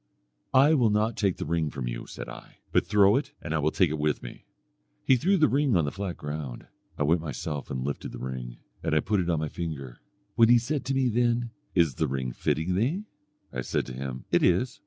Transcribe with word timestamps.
"'I 0.55 0.73
will 0.73 0.89
not 0.89 1.15
take 1.15 1.37
the 1.37 1.45
ring 1.45 1.69
from 1.69 1.87
you,' 1.87 2.07
said 2.07 2.27
I, 2.27 2.57
'but 2.71 2.87
throw 2.87 3.17
it 3.17 3.33
and 3.39 3.53
I 3.53 3.59
will 3.59 3.69
take 3.69 3.91
it 3.91 3.99
with 3.99 4.23
me.' 4.23 4.45
He 5.05 5.15
threw 5.15 5.37
the 5.37 5.47
ring 5.47 5.75
on 5.75 5.85
the 5.85 5.91
flat 5.91 6.17
ground; 6.17 6.65
I 6.97 7.03
went 7.03 7.21
myself 7.21 7.69
and 7.69 7.85
lifted 7.85 8.11
the 8.11 8.17
ring, 8.17 8.57
and 8.81 8.95
I 8.95 8.99
put 8.99 9.19
it 9.19 9.29
on 9.29 9.37
my 9.37 9.47
finger. 9.49 9.99
When 10.33 10.49
he 10.49 10.57
said 10.57 10.85
to 10.85 10.95
me 10.95 11.07
then, 11.07 11.51
'Is 11.75 11.93
the 11.93 12.07
ring 12.07 12.31
fitting 12.31 12.73
thee?' 12.73 13.03
I 13.53 13.61
said 13.61 13.85
to 13.85 13.93
him, 13.93 14.25
'It 14.31 14.41
is.' 14.41 14.79